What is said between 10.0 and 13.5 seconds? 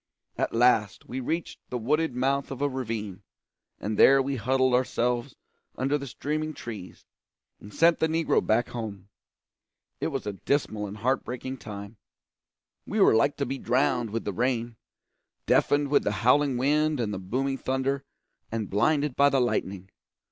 was a dismal and heart breaking time. We were like to